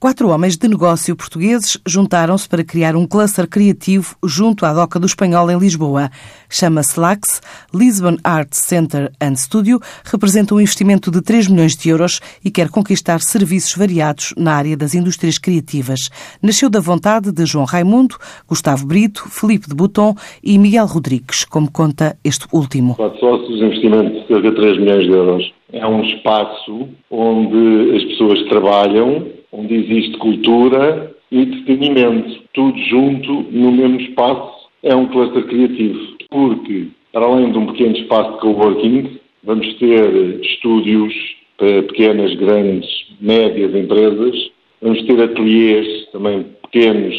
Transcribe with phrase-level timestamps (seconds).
[0.00, 5.04] Quatro homens de negócio portugueses juntaram-se para criar um cluster criativo junto à Doca do
[5.04, 6.08] Espanhol em Lisboa.
[6.48, 7.42] Chama-se LAX,
[7.74, 12.70] Lisbon Arts Center and Studio, representa um investimento de 3 milhões de euros e quer
[12.70, 16.08] conquistar serviços variados na área das indústrias criativas.
[16.42, 18.16] Nasceu da vontade de João Raimundo,
[18.48, 22.94] Gustavo Brito, Felipe de Bouton e Miguel Rodrigues, como conta este último.
[22.94, 25.52] Quatro sócios, investimento de cerca de 3 milhões de euros.
[25.74, 33.72] É um espaço onde as pessoas trabalham onde existe cultura e entretenimento, tudo junto no
[33.72, 35.98] mesmo espaço, é um cluster criativo.
[36.30, 41.12] Porque, para além de um pequeno espaço de coworking, vamos ter estúdios
[41.56, 42.88] para pequenas, grandes,
[43.20, 44.50] médias empresas,
[44.80, 47.14] vamos ter ateliês também pequenos,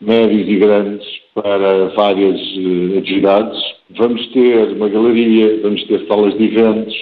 [0.00, 6.44] médios e grandes para várias uh, atividades, vamos ter uma galeria, vamos ter salas de
[6.44, 6.94] eventos,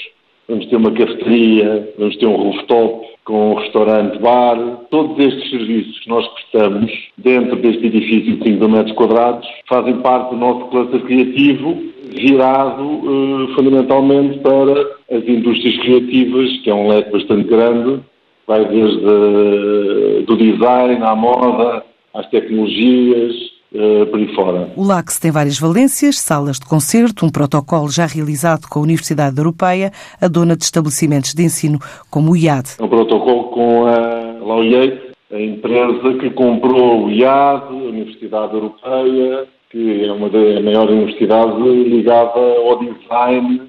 [0.48, 4.58] vamos ter uma cafeteria, vamos ter um rooftop, com restaurante, bar,
[4.90, 10.00] todos estes serviços que nós prestamos dentro deste edifício de 5 mil metros quadrados fazem
[10.00, 14.72] parte do nosso cluster criativo, virado uh, fundamentalmente para
[15.10, 18.00] as indústrias criativas, que é um leque bastante grande,
[18.46, 24.72] vai desde uh, do design à moda, às tecnologias, uh, por aí fora.
[24.76, 29.36] O LAX tem várias valências, salas de concerto, um protocolo já realizado com a Universidade
[29.38, 31.78] Europeia, a dona de estabelecimentos de ensino
[32.10, 32.76] como o IAD.
[32.78, 39.46] É um protocolo com a Laureate, a empresa que comprou o IAD, a Universidade Europeia,
[39.70, 43.62] que é uma da maior universidade ligada ao design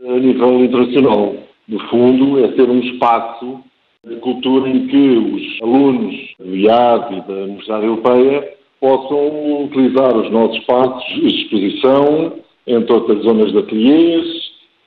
[0.00, 1.34] a nível internacional.
[1.68, 3.60] No fundo, é ser um espaço
[4.04, 10.28] de cultura em que os alunos do IAD e da Universidade Europeia possam utilizar os
[10.32, 12.32] nossos espaços de exposição,
[12.66, 14.42] entre outras zonas de ateliês.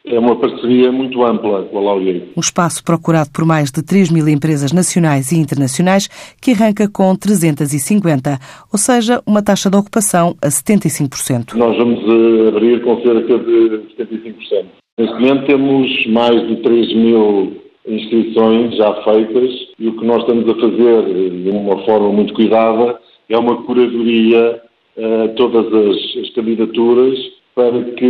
[0.05, 2.23] É uma parceria muito ampla com a Laurier.
[2.37, 6.07] Um espaço procurado por mais de 3 mil empresas nacionais e internacionais
[6.39, 8.37] que arranca com 350,
[8.71, 11.55] ou seja, uma taxa de ocupação a 75%.
[11.55, 14.65] Nós vamos eh, abrir com cerca de 75%.
[14.99, 17.53] Neste momento temos mais de 3 mil
[17.87, 22.99] inscrições já feitas e o que nós estamos a fazer de uma forma muito cuidada
[23.29, 24.61] é uma curadoria
[24.97, 27.19] a uh, todas as, as, candidaturas
[27.53, 28.05] para que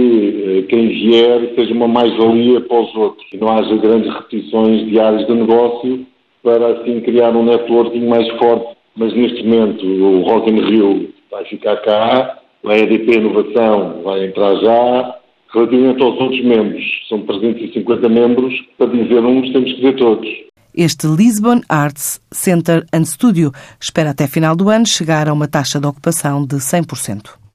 [0.63, 4.99] uh, quem vier seja uma mais-valia para os outros e não haja grandes repetições de
[4.99, 6.05] áreas de negócio
[6.43, 8.75] para assim criar um networking mais forte.
[8.95, 14.55] Mas neste momento o Rock in Rio vai ficar cá, a EDP Inovação vai entrar
[14.57, 15.15] já.
[15.53, 20.27] Relativamente aos outros membros, são 350 membros, para dizer uns temos que dizer todos.
[20.77, 25.79] Este Lisbon Arts Center and Studio espera até final do ano chegar a uma taxa
[25.79, 27.37] de ocupação de 100%.